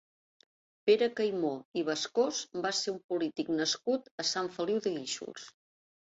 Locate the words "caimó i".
1.17-1.83